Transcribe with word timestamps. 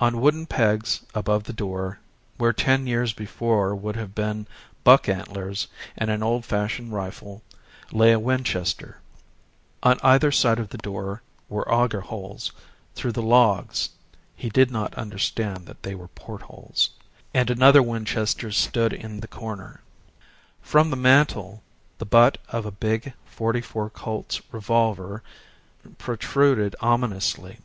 On 0.00 0.20
wooden 0.20 0.46
pegs 0.46 1.02
above 1.14 1.44
the 1.44 1.52
door 1.52 2.00
where 2.38 2.52
ten 2.52 2.88
years 2.88 3.12
before 3.12 3.72
would 3.72 3.94
have 3.94 4.16
been 4.16 4.48
buck 4.82 5.08
antlers 5.08 5.68
and 5.96 6.10
an 6.10 6.24
old 6.24 6.44
fashioned 6.44 6.92
rifle, 6.92 7.44
lay 7.92 8.10
a 8.10 8.18
Winchester; 8.18 8.98
on 9.84 10.00
either 10.02 10.32
side 10.32 10.58
of 10.58 10.70
the 10.70 10.78
door 10.78 11.22
were 11.48 11.72
auger 11.72 12.00
holes 12.00 12.50
through 12.96 13.12
the 13.12 13.22
logs 13.22 13.90
(he 14.34 14.48
did 14.48 14.72
not 14.72 14.92
understand 14.96 15.66
that 15.66 15.84
they 15.84 15.94
were 15.94 16.08
port 16.08 16.42
holes) 16.42 16.90
and 17.32 17.48
another 17.48 17.80
Winchester 17.80 18.50
stood 18.50 18.92
in 18.92 19.20
the 19.20 19.28
corner. 19.28 19.78
From 20.60 20.90
the 20.90 20.96
mantel 20.96 21.62
the 21.98 22.04
butt 22.04 22.38
of 22.48 22.66
a 22.66 22.72
big 22.72 23.12
44 23.26 23.88
Colt's 23.90 24.42
revolver 24.52 25.22
protruded 25.98 26.74
ominously. 26.80 27.58